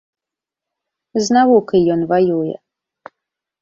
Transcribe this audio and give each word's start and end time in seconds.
З 1.23 1.37
навукай 1.37 1.81
ён 1.97 2.01
ваюе! 2.15 2.55